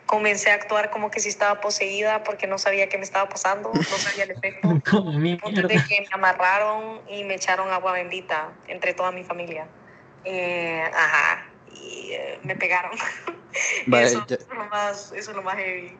comencé 0.07 0.53
a 0.53 0.55
actuar 0.55 0.91
como 0.91 1.11
que 1.11 1.19
si 1.19 1.29
estaba 1.29 1.61
poseída 1.61 2.23
porque 2.23 2.47
no 2.47 2.59
sabía 2.59 2.89
qué 2.89 2.97
me 2.97 3.03
estaba 3.03 3.29
pasando, 3.29 3.73
no 3.73 3.83
sabía 3.83 4.23
el 4.23 4.31
efecto. 4.31 4.69
De 5.45 5.85
que 5.89 6.01
me 6.01 6.09
amarraron 6.13 7.01
y 7.09 7.25
me 7.25 7.35
echaron 7.35 7.71
agua 7.73 7.93
bendita 7.93 8.53
entre 8.69 8.95
toda 8.95 9.11
mi 9.11 9.25
familia. 9.25 9.67
Eh, 10.25 10.81
ajá, 10.95 11.45
y 11.73 12.13
eh, 12.13 12.39
me 12.45 12.55
pegaron. 12.55 12.93
Eso 13.93 14.25
es 14.29 14.49
lo 14.49 14.65
más, 14.67 15.13
eso 15.13 15.31
es 15.31 15.37
lo 15.37 15.43
más 15.43 15.57
heavy. 15.57 15.97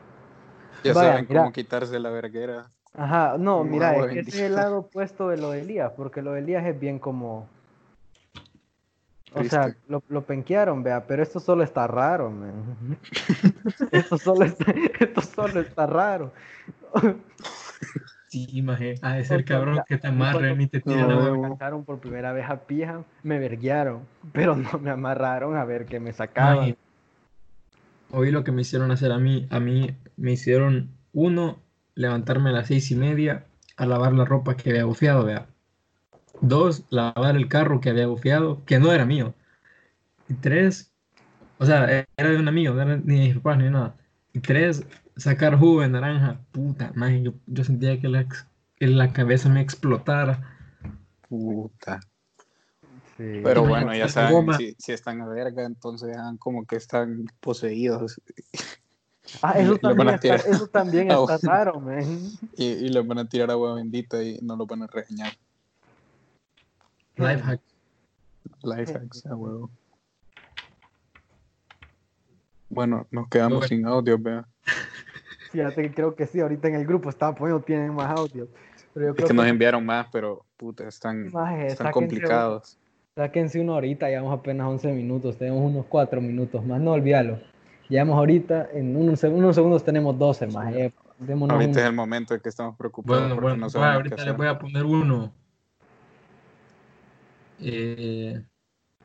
Ya 0.83 0.93
Vaya, 0.93 1.09
saben 1.09 1.27
mira. 1.29 1.41
cómo 1.41 1.51
quitarse 1.53 1.99
la 1.99 2.09
verguera. 2.09 2.71
Ajá, 2.97 3.37
no, 3.37 3.63
mira, 3.63 3.97
es 3.97 4.05
que 4.13 4.19
ese 4.19 4.29
es 4.29 4.35
el 4.35 4.55
lado 4.55 4.79
opuesto 4.79 5.27
de 5.27 5.37
lo 5.37 5.51
de 5.51 5.61
Elías, 5.61 5.91
porque 5.97 6.21
lo 6.21 6.33
de 6.33 6.39
Elías 6.39 6.65
es 6.65 6.79
bien 6.79 6.99
como... 6.99 7.47
O 9.33 9.39
Triste. 9.39 9.49
sea, 9.49 9.75
lo, 9.89 10.01
lo 10.07 10.21
penquearon, 10.21 10.81
vea, 10.81 11.05
pero 11.05 11.21
esto 11.21 11.41
solo 11.41 11.63
está 11.63 11.87
raro, 11.87 12.31
man. 12.31 12.97
esto, 13.91 14.17
solo 14.17 14.45
está, 14.45 14.71
esto 14.99 15.21
solo 15.21 15.59
está 15.59 15.85
raro. 15.85 16.31
Sí, 18.29 18.61
maje. 18.61 18.95
Ha 19.01 19.15
de 19.15 19.25
ser 19.25 19.43
cabrón 19.43 19.81
que 19.87 19.97
te 19.97 20.07
amarren 20.07 20.59
y 20.61 20.67
te 20.67 20.79
tiren 20.79 21.07
No, 21.07 21.19
a 21.19 21.31
me 21.31 21.49
cacharon 21.49 21.83
por 21.83 21.99
primera 21.99 22.33
vez 22.33 22.49
a 22.49 22.57
pija, 22.57 23.03
me 23.23 23.39
verguiaron, 23.39 24.01
pero 24.33 24.55
no 24.55 24.79
me 24.79 24.91
amarraron 24.91 25.57
a 25.57 25.65
ver 25.65 25.85
qué 25.85 25.99
me 25.99 26.13
sacaban. 26.13 26.57
Maje, 26.57 26.77
Oí 28.11 28.31
lo 28.31 28.43
que 28.43 28.51
me 28.51 28.61
hicieron 28.61 28.91
hacer 28.91 29.11
a 29.11 29.19
mí. 29.19 29.47
A 29.49 29.59
mí 29.59 29.95
me 30.17 30.33
hicieron, 30.33 30.91
uno, 31.13 31.59
levantarme 31.95 32.49
a 32.49 32.53
las 32.53 32.67
seis 32.67 32.91
y 32.91 32.95
media 32.95 33.45
a 33.77 33.85
lavar 33.85 34.13
la 34.13 34.25
ropa 34.25 34.55
que 34.55 34.69
había 34.69 34.85
bufeado, 34.85 35.25
vea. 35.25 35.47
Dos, 36.41 36.85
lavar 36.89 37.35
el 37.35 37.47
carro 37.47 37.81
que 37.81 37.89
había 37.89 38.07
bufeado, 38.07 38.63
que 38.65 38.79
no 38.79 38.91
era 38.91 39.05
mío. 39.05 39.33
Y 40.29 40.33
tres, 40.35 40.91
o 41.57 41.65
sea, 41.65 42.05
era 42.17 42.29
de 42.29 42.37
un 42.37 42.47
amigo, 42.47 42.73
no 42.73 42.81
era 42.81 42.97
ni 42.97 43.19
de 43.19 43.25
mis 43.27 43.35
papás 43.35 43.57
ni 43.57 43.69
nada. 43.69 43.95
Y 44.33 44.39
tres, 44.39 44.85
sacar 45.15 45.57
jugo 45.57 45.81
de 45.81 45.89
naranja. 45.89 46.39
Puta, 46.51 46.91
maje, 46.95 47.23
yo, 47.23 47.33
yo 47.47 47.63
sentía 47.63 47.99
que 47.99 48.09
la, 48.09 48.27
que 48.75 48.87
la 48.87 49.13
cabeza 49.13 49.49
me 49.49 49.61
explotara. 49.61 50.57
Puta. 51.29 51.99
Sí. 53.17 53.41
Pero 53.43 53.65
bueno, 53.65 53.95
ya 53.95 54.09
saben, 54.09 54.53
si, 54.53 54.75
si 54.77 54.91
están 54.91 55.21
a 55.21 55.27
verga, 55.27 55.63
entonces 55.63 56.15
hagan 56.17 56.37
como 56.37 56.65
que 56.65 56.75
están 56.75 57.25
poseídos 57.39 58.19
Ah, 59.41 59.53
eso 59.57 59.77
también 59.77 60.09
a 60.09 60.15
está, 60.15 60.35
eso 60.35 60.67
también 60.67 61.11
está 61.11 61.37
raro, 61.43 61.79
man. 61.79 62.03
y, 62.57 62.65
y 62.65 62.89
les 62.89 63.05
van 63.05 63.19
a 63.19 63.25
tirar 63.27 63.49
agua 63.51 63.75
bendita 63.75 64.21
y 64.21 64.39
no 64.41 64.55
los 64.55 64.67
van 64.67 64.83
a 64.83 64.87
regañar. 64.87 65.33
Life 67.15 67.41
hack. 67.41 67.61
Life 68.63 68.93
hacks, 68.93 69.25
a 69.25 69.35
huevo. 69.35 69.69
Bueno, 72.69 73.07
nos 73.11 73.27
quedamos 73.29 73.67
sin 73.67 73.85
audio, 73.85 74.17
vea. 74.17 74.45
Fíjate 75.51 75.83
que 75.83 75.93
creo 75.93 76.15
que 76.15 76.27
sí, 76.27 76.41
ahorita 76.41 76.67
en 76.67 76.75
el 76.75 76.85
grupo 76.85 77.09
estaba 77.09 77.33
poniendo, 77.33 77.63
tienen 77.63 77.93
más. 77.93 78.13
Pero 78.31 78.47
yo 79.07 79.13
Es 79.17 79.25
que 79.25 79.33
nos 79.33 79.45
enviaron 79.45 79.85
más, 79.85 80.07
pero 80.11 80.45
puta, 80.57 80.87
están, 80.87 81.31
Maje, 81.31 81.67
están 81.67 81.91
complicados. 81.91 82.77
Sáquense 83.19 83.61
uno 83.61 83.75
ahorita, 83.75 84.09
llevamos 84.09 84.37
apenas 84.37 84.67
11 84.67 84.91
minutos, 84.91 85.37
tenemos 85.37 85.61
unos 85.63 85.85
4 85.85 86.19
minutos 86.19 86.65
más, 86.65 86.81
no 86.81 86.91
olvídalo. 86.91 87.39
Llevamos 87.87 88.17
ahorita, 88.17 88.67
en 88.73 88.93
unos, 88.97 89.23
seg- 89.23 89.31
unos 89.33 89.55
segundos 89.55 89.85
tenemos 89.85 90.19
12 90.19 90.47
más. 90.47 90.73
eh, 90.75 90.93
démonos 91.19 91.53
Ahorita 91.55 91.71
un- 91.71 91.77
es 91.79 91.85
el 91.85 91.93
momento 91.93 92.33
en 92.33 92.41
que 92.41 92.49
estamos 92.49 92.75
preocupados 92.75 93.21
Bueno, 93.29 93.41
bueno, 93.41 93.55
no 93.67 93.71
qué 93.71 93.77
ahorita 93.79 94.25
les 94.25 94.35
voy 94.35 94.47
a 94.47 94.59
poner 94.59 94.83
uno. 94.83 95.31
Eh, 97.61 98.43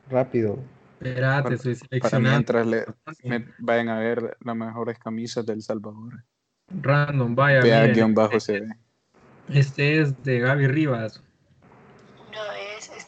rápido. 0.09 0.59
espérate, 0.99 1.43
Para- 1.43 1.55
estoy 1.71 1.99
Para 2.01 2.19
mientras 2.19 2.67
le, 2.67 2.85
me- 3.23 3.45
vayan 3.59 3.87
a 3.87 3.99
ver 3.99 4.35
las 4.41 4.55
mejores 4.57 4.99
camisas 4.99 5.45
del 5.45 5.61
Salvador. 5.61 6.25
Random, 6.69 7.33
vaya, 7.33 7.61
Vea 7.61 7.79
miren, 7.79 7.95
guion 7.95 8.13
bajo 8.13 8.41
se 8.41 8.59
ve. 8.59 8.67
Este 9.47 10.01
es 10.01 10.21
de 10.21 10.39
Gaby 10.39 10.67
Rivas. 10.67 11.23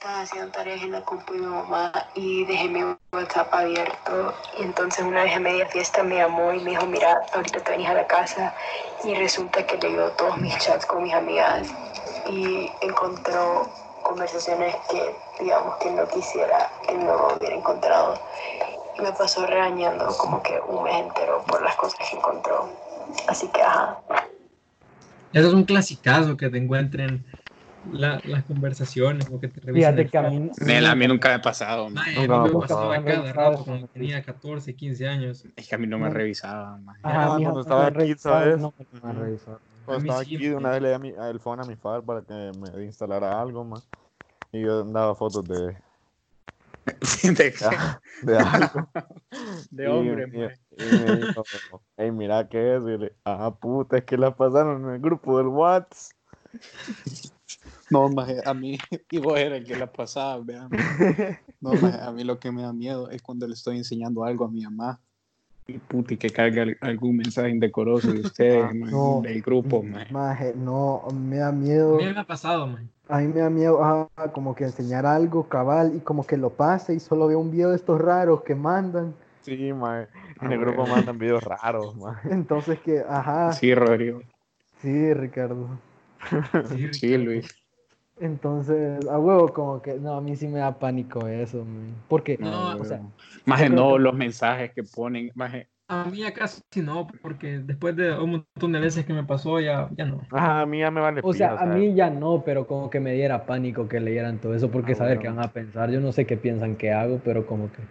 Estaba 0.03 0.23
haciendo 0.23 0.51
tareas 0.51 0.81
en 0.81 0.91
la 0.91 1.01
compu 1.01 1.31
de 1.31 1.39
mi 1.39 1.45
mamá 1.45 1.89
y 2.13 2.43
dejé 2.43 2.67
mi 2.67 2.81
WhatsApp 3.13 3.47
abierto 3.53 4.33
y 4.59 4.63
entonces 4.63 5.05
una 5.05 5.23
vez 5.23 5.33
a 5.33 5.39
media 5.39 5.65
fiesta 5.67 6.03
me 6.03 6.17
llamó 6.17 6.51
y 6.51 6.59
me 6.59 6.71
dijo, 6.71 6.85
mira, 6.87 7.21
ahorita 7.33 7.61
te 7.61 7.71
venís 7.71 7.87
a 7.87 7.93
la 7.93 8.05
casa 8.05 8.53
y 9.05 9.15
resulta 9.15 9.65
que 9.65 9.77
leyó 9.77 10.11
todos 10.17 10.37
mis 10.39 10.57
chats 10.57 10.85
con 10.85 11.03
mis 11.03 11.13
amigas 11.13 11.69
y 12.29 12.69
encontró 12.81 13.71
conversaciones 14.01 14.75
que 14.91 15.15
digamos 15.39 15.77
que 15.77 15.89
no 15.91 16.05
quisiera 16.09 16.69
que 16.85 16.97
no 16.97 17.29
hubiera 17.37 17.55
encontrado 17.55 18.19
y 18.97 19.01
me 19.03 19.13
pasó 19.13 19.47
regañando 19.47 20.07
como 20.17 20.43
que 20.43 20.59
un 20.67 20.83
mes 20.83 20.95
entero 20.95 21.45
por 21.47 21.61
las 21.61 21.77
cosas 21.77 21.97
que 22.09 22.17
encontró. 22.17 22.69
Así 23.29 23.47
que 23.47 23.61
ajá. 23.61 24.01
Eso 25.31 25.47
es 25.47 25.53
un 25.53 25.63
clasicazo 25.63 26.35
que 26.35 26.49
te 26.49 26.57
encuentren 26.57 27.23
la- 27.91 28.21
las 28.23 28.43
conversaciones 28.45 29.27
o 29.31 29.39
que 29.39 29.47
te 29.47 29.59
revisen 29.61 29.95
Fíjate 29.95 30.09
que 30.09 30.17
a 30.17 30.29
mí, 30.29 30.49
Nel, 30.65 30.85
a 30.85 30.95
mí 30.95 31.07
nunca 31.07 31.29
me 31.29 31.35
ha 31.35 31.41
pasado. 31.41 31.89
man. 31.89 32.05
Mae, 32.05 32.15
Nunca 32.27 32.35
a 32.35 32.37
mí 32.37 32.43
me 32.43 32.49
me 32.51 32.57
ha 32.57 32.61
pasado. 32.67 33.03
cada 33.05 33.33
rato 33.33 33.65
cuando 33.65 33.87
tenía 33.87 34.23
14, 34.23 34.75
15 34.75 35.07
años. 35.07 35.45
Es 35.55 35.67
que 35.67 35.75
a 35.75 35.77
mí 35.77 35.87
no 35.87 35.97
me 35.99 36.07
No. 36.07 36.13
revisaban. 36.13 36.85
Ah, 37.03 37.37
cuando 37.41 37.61
estaba 37.61 37.87
aquí, 37.87 38.13
¿sabes? 38.17 38.59
no 38.59 38.73
me 39.03 39.13
revisar. 39.13 39.59
Cuando 39.85 40.03
estaba 40.05 40.21
aquí, 40.21 40.37
de 40.37 40.55
una 40.55 40.69
vez 40.71 40.81
le 40.81 40.97
di 40.99 41.13
el 41.29 41.39
phone 41.39 41.59
a 41.61 41.65
mi 41.65 41.75
padre 41.75 42.03
para 42.03 42.21
que 42.21 42.51
me 42.57 42.83
instalara 42.85 43.41
algo, 43.41 43.63
más. 43.65 43.87
Y 44.51 44.61
yo 44.61 44.83
daba 44.85 45.13
fotos 45.15 45.45
de, 45.47 45.75
¿De 47.23 47.51
qué? 47.53 47.65
de 48.21 48.37
algo. 48.37 48.87
De 49.71 49.83
Y- 49.83 49.87
hombre, 49.87 50.25
y, 50.31 50.37
man. 50.37 50.51
y 50.77 50.83
me 50.85 51.15
dijo, 51.17 51.45
hey, 51.97 52.11
mira 52.11 52.47
qué 52.47 52.75
es. 52.77 52.83
Y 52.83 52.97
le, 52.97 53.13
ah, 53.25 53.51
puta, 53.59 53.97
es 53.97 54.03
que 54.05 54.15
la 54.17 54.35
pasaron 54.35 54.83
en 54.85 54.89
el 54.95 54.99
grupo 55.01 55.37
del 55.37 55.47
WhatsApp. 55.47 56.15
No, 57.93 58.09
maje, 58.09 58.37
a 58.43 58.53
mí, 58.53 58.77
y 59.11 59.19
vos 59.19 59.37
eras 59.39 59.59
el 59.59 59.65
que 59.65 59.75
la 59.75 59.91
pasaba, 59.91 60.39
vean. 60.43 60.69
No, 61.61 61.73
maje, 61.81 62.01
a 62.01 62.11
mí 62.11 62.23
lo 62.23 62.39
que 62.39 62.51
me 62.51 62.63
da 62.63 62.73
miedo 62.73 63.09
es 63.09 63.21
cuando 63.21 63.47
le 63.47 63.53
estoy 63.53 63.77
enseñando 63.77 64.23
algo 64.23 64.45
a 64.45 64.49
mi 64.49 64.63
mamá. 64.63 64.99
Y 65.67 65.77
puta, 65.77 66.13
y 66.13 66.17
que 66.17 66.29
cargue 66.29 66.61
al- 66.61 66.77
algún 66.81 67.15
mensaje 67.17 67.49
indecoroso 67.49 68.11
de 68.11 68.19
ustedes, 68.21 68.75
maje, 68.75 68.91
no. 68.91 69.21
del 69.23 69.41
grupo, 69.41 69.81
maje. 69.81 70.11
Maje, 70.11 70.53
no, 70.55 71.03
me 71.13 71.37
da 71.37 71.49
A 71.49 71.51
miedo. 71.51 71.97
mí 71.97 72.03
me 72.05 72.19
ha 72.19 72.23
pasado, 72.25 72.67
man. 72.67 72.89
A 73.07 73.19
mí 73.19 73.27
me 73.27 73.41
da 73.41 73.49
miedo 73.49 73.83
ajá, 73.83 74.09
como 74.33 74.55
que 74.55 74.63
enseñar 74.63 75.05
algo 75.05 75.47
cabal 75.47 75.93
y 75.95 75.99
como 75.99 76.25
que 76.25 76.35
lo 76.35 76.49
pase 76.49 76.95
y 76.95 76.99
solo 76.99 77.27
veo 77.27 77.39
un 77.39 77.51
video 77.51 77.69
de 77.69 77.75
estos 77.75 78.01
raros 78.01 78.41
que 78.43 78.55
mandan. 78.55 79.13
Sí, 79.41 79.71
man. 79.71 80.07
En 80.41 80.47
Ah, 80.47 80.53
el 80.53 80.59
grupo 80.59 80.87
mandan 80.87 81.17
videos 81.17 81.43
raros, 81.43 81.95
man. 81.97 82.17
Entonces 82.29 82.79
que, 82.79 82.99
ajá, 83.07 83.51
sí, 83.53 83.67
Sí, 83.67 83.73
Rodrigo. 83.75 84.21
Ricardo. 84.81 85.67
Sí, 86.69 86.93
Sí, 86.93 87.17
Luis. 87.17 87.62
Entonces, 88.19 89.05
a 89.07 89.17
huevo, 89.19 89.51
como 89.53 89.81
que, 89.81 89.95
no, 89.95 90.13
a 90.15 90.21
mí 90.21 90.35
sí 90.35 90.47
me 90.47 90.59
da 90.59 90.77
pánico 90.77 91.27
eso, 91.27 91.65
man. 91.65 91.93
Porque, 92.07 92.37
No, 92.37 92.77
o 92.79 92.85
sea, 92.85 93.01
creo 93.45 93.69
no, 93.69 93.97
que- 93.97 94.03
los 94.03 94.13
mensajes 94.13 94.71
que 94.73 94.83
ponen, 94.83 95.31
maje. 95.35 95.67
A 95.89 96.05
mí 96.05 96.23
acá 96.23 96.47
sí 96.47 96.81
no, 96.81 97.07
porque 97.21 97.59
después 97.59 97.95
de 97.95 98.17
un 98.17 98.31
montón 98.31 98.71
de 98.71 98.79
veces 98.79 99.05
que 99.05 99.13
me 99.13 99.23
pasó, 99.23 99.59
ya, 99.59 99.89
ya 99.97 100.05
no. 100.05 100.21
Ajá, 100.31 100.61
a 100.61 100.65
mí 100.65 100.79
ya 100.79 100.89
me 100.89 101.01
vale 101.01 101.21
o 101.23 101.33
sea, 101.33 101.51
a 101.59 101.65
mí 101.65 101.93
ya 101.93 102.09
no, 102.09 102.41
pero 102.45 102.65
como 102.65 102.89
que 102.89 102.99
me 102.99 103.13
diera 103.13 103.45
pánico 103.45 103.87
que 103.87 103.99
leyeran 103.99 104.39
todo 104.39 104.55
eso, 104.55 104.71
porque 104.71 104.93
Ah, 104.93 104.95
saber 104.95 105.17
bueno. 105.17 105.21
qué 105.33 105.37
van 105.37 105.45
a 105.49 105.51
pensar. 105.51 105.91
Yo 105.91 105.99
no 105.99 106.11
sé 106.11 106.25
qué 106.25 106.37
piensan 106.37 106.75
que 106.77 106.91
hago, 106.91 107.19
pero 107.23 107.45
como 107.45 107.71
que. 107.71 107.81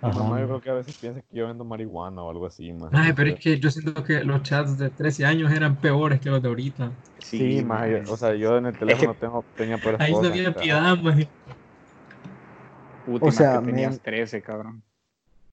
Mi 0.00 0.12
mamá 0.12 0.40
yo 0.40 0.46
creo 0.48 0.60
que 0.62 0.70
a 0.70 0.74
veces 0.74 0.94
piensa 0.94 1.20
que 1.22 1.36
yo 1.36 1.46
vendo 1.46 1.64
marihuana 1.64 2.22
o 2.22 2.30
algo 2.30 2.46
así, 2.46 2.72
man. 2.72 2.92
Ay, 2.92 3.12
pero 3.14 3.30
es 3.30 3.36
que 3.40 3.58
yo 3.60 3.70
siento 3.70 4.02
que 4.04 4.24
los 4.24 4.42
chats 4.42 4.76
de 4.78 4.90
13 4.90 5.24
años 5.26 5.52
eran 5.52 5.76
peores 5.80 6.20
que 6.20 6.30
los 6.30 6.42
de 6.42 6.48
ahorita. 6.48 6.92
Sí, 7.18 7.62
más, 7.62 7.88
o 8.06 8.16
sea, 8.16 8.34
yo 8.34 8.56
en 8.58 8.66
el 8.66 8.76
teléfono 8.78 9.16
tengo, 9.16 9.46
tenía 9.56 9.78
peores 9.78 10.00
Ahí 10.00 10.14
no 10.14 10.18
cosas. 10.18 10.28
había 10.28 10.50
o 10.50 10.52
sea, 10.52 10.62
piedad, 10.62 10.96
man. 10.98 11.28
Puta, 13.04 13.30
O 13.30 13.32
más 13.32 13.46
sea, 13.46 13.48
que 13.48 13.58
tenías 13.58 13.98
men- 13.98 14.02
13, 14.02 14.42
cabrón. 14.42 14.84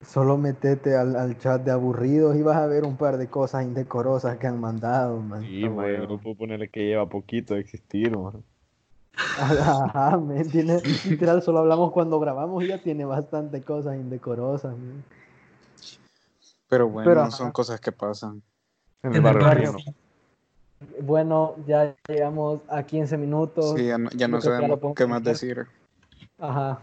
Solo 0.01 0.37
metete 0.37 0.95
al, 0.95 1.15
al 1.15 1.37
chat 1.39 1.63
de 1.63 1.71
aburridos 1.71 2.35
y 2.37 2.43
vas 2.43 2.57
a 2.57 2.67
ver 2.67 2.83
un 2.83 2.95
par 2.95 3.17
de 3.17 3.27
cosas 3.27 3.63
indecorosas 3.65 4.37
que 4.37 4.45
han 4.45 4.59
mandado, 4.59 5.19
man. 5.19 5.43
Sí, 5.43 5.69
man, 5.69 5.93
el 5.93 6.01
bueno. 6.01 6.07
grupo 6.07 6.35
ponerle 6.35 6.69
que 6.69 6.81
lleva 6.85 7.07
poquito 7.09 7.53
de 7.53 7.59
existir, 7.61 8.17
man. 8.17 8.43
Ajá, 9.39 10.17
men, 10.17 10.49
tiene, 10.49 10.79
literal, 11.07 11.41
solo 11.41 11.59
hablamos 11.59 11.91
cuando 11.91 12.19
grabamos 12.19 12.63
y 12.63 12.67
ya 12.67 12.81
tiene 12.81 13.05
bastante 13.05 13.61
cosas 13.61 13.95
indecorosas. 13.95 14.75
men. 14.77 15.03
Pero 16.67 16.89
bueno, 16.89 17.09
Pero, 17.09 17.31
son 17.31 17.45
ajá. 17.47 17.53
cosas 17.53 17.79
que 17.79 17.91
pasan. 17.91 18.41
En 19.03 19.11
En 19.11 19.15
el 19.17 19.21
barrio 19.21 19.43
barrio. 19.45 19.75
Bueno, 21.01 21.55
ya 21.67 21.95
llegamos 22.07 22.61
a 22.67 22.83
15 22.83 23.17
minutos. 23.17 23.75
Sí, 23.77 23.87
ya 23.87 23.97
no, 23.97 24.09
ya 24.11 24.27
no 24.27 24.37
ya 24.37 24.41
sabemos 24.41 24.79
podemos 24.79 24.95
qué 24.95 25.05
más 25.07 25.23
decir. 25.23 25.65
Ajá. 26.39 26.79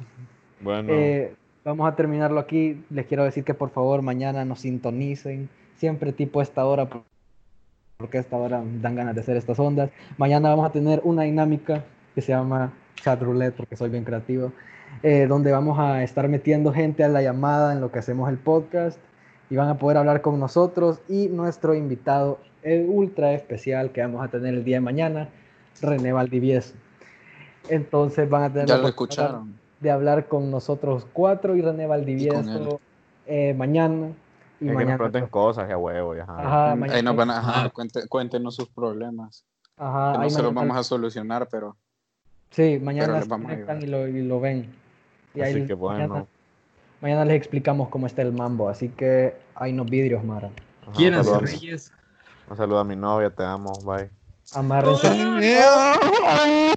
Bueno, 0.60 0.88
Eh, 0.92 1.34
vamos 1.64 1.90
a 1.90 1.96
terminarlo 1.96 2.40
aquí. 2.40 2.82
Les 2.90 3.06
quiero 3.06 3.24
decir 3.24 3.44
que 3.44 3.52
por 3.54 3.70
favor 3.70 4.00
mañana 4.02 4.44
nos 4.44 4.60
sintonicen. 4.60 5.50
Siempre 5.76 6.12
tipo 6.12 6.40
a 6.40 6.42
esta 6.42 6.64
hora, 6.64 6.86
por- 6.88 7.02
porque 7.98 8.18
a 8.18 8.20
esta 8.20 8.36
hora 8.36 8.62
dan 8.80 8.94
ganas 8.94 9.14
de 9.14 9.20
hacer 9.22 9.36
estas 9.36 9.58
ondas. 9.58 9.90
Mañana 10.16 10.50
vamos 10.50 10.66
a 10.66 10.72
tener 10.72 11.00
una 11.04 11.22
dinámica 11.24 11.84
que 12.14 12.20
se 12.22 12.32
llama 12.32 12.72
chat 12.96 13.20
roulette, 13.22 13.54
porque 13.56 13.76
soy 13.76 13.88
bien 13.90 14.04
creativo, 14.04 14.52
eh, 15.02 15.26
donde 15.28 15.52
vamos 15.52 15.78
a 15.78 16.02
estar 16.02 16.28
metiendo 16.28 16.72
gente 16.72 17.04
a 17.04 17.08
la 17.08 17.22
llamada 17.22 17.72
en 17.72 17.80
lo 17.80 17.90
que 17.92 17.98
hacemos 18.00 18.28
el 18.28 18.38
podcast 18.38 18.98
y 19.48 19.56
van 19.56 19.68
a 19.68 19.78
poder 19.78 19.96
hablar 19.96 20.20
con 20.20 20.38
nosotros 20.38 21.00
y 21.08 21.28
nuestro 21.28 21.74
invitado 21.74 22.38
el 22.62 22.86
ultra 22.88 23.32
especial 23.32 23.90
que 23.90 24.02
vamos 24.02 24.22
a 24.24 24.28
tener 24.28 24.54
el 24.54 24.64
día 24.64 24.76
de 24.76 24.80
mañana, 24.80 25.28
René 25.80 26.12
Valdivieso. 26.12 26.74
Entonces 27.68 28.28
van 28.28 28.42
a 28.44 28.52
tener 28.52 28.66
Ya 28.66 28.76
la 28.76 28.82
lo 28.82 28.88
oportunidad 28.88 29.24
escucharon. 29.26 29.58
de 29.80 29.90
hablar 29.90 30.26
con 30.28 30.50
nosotros 30.50 31.06
cuatro 31.12 31.56
y 31.56 31.62
René. 31.62 31.86
Valdivieso 31.86 32.80
eh, 33.26 33.54
mañana. 33.54 34.08
Y 34.08 34.10
es 34.10 34.14
que 34.58 34.66
nos 34.66 34.74
mañana. 34.74 34.96
pregunten 34.98 35.26
cosas, 35.28 35.68
ya 35.68 35.76
huevo, 35.78 36.14
ya. 36.14 36.24
ajá. 36.24 36.38
Ajá, 36.40 36.72
Ahí 36.72 36.78
mañana. 36.78 37.02
nos 37.02 37.16
van 37.16 37.30
a, 37.30 37.38
ajá, 37.38 37.72
cuéntenos 38.08 38.54
sus 38.56 38.68
problemas. 38.68 39.44
Ajá, 39.76 40.12
Que 40.12 40.18
no 40.18 40.30
se 40.30 40.42
los 40.42 40.52
mañana- 40.52 40.72
vamos 40.74 40.76
a 40.76 40.88
solucionar, 40.88 41.48
pero 41.50 41.76
Sí, 42.50 42.78
mañana 42.82 43.14
les 43.14 43.24
se 43.24 43.28
conectan 43.30 43.82
y 43.82 43.86
lo, 43.86 44.08
y 44.08 44.22
lo 44.22 44.40
ven. 44.40 44.70
Y 45.34 45.40
ahí 45.40 45.54
Así 45.54 45.66
que 45.66 45.76
mañana, 45.76 46.06
bueno. 46.08 46.28
mañana 47.00 47.24
les 47.24 47.36
explicamos 47.36 47.88
cómo 47.88 48.06
está 48.06 48.22
el 48.22 48.32
mambo. 48.32 48.68
Así 48.68 48.88
que 48.88 49.34
hay 49.54 49.72
unos 49.72 49.88
vidrios, 49.88 50.24
Mara. 50.24 50.50
Ser 50.96 51.14
saludo, 51.14 51.40
reyes. 51.40 51.92
un 52.48 52.56
saludo 52.56 52.78
a 52.80 52.84
mi 52.84 52.96
novia, 52.96 53.30
te 53.30 53.44
amo, 53.44 53.72
bye. 53.84 54.10
Amárrense. 54.52 55.06
Ay, 56.26 56.69